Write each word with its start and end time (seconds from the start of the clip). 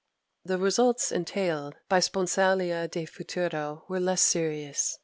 ]The 0.51 0.57
results 0.57 1.11
entailed 1.11 1.75
by 1.87 1.99
sponsalia 1.99 2.89
de 2.89 3.05
futuro 3.05 3.83
were 3.87 3.99
less 3.99 4.23
serious. 4.23 4.97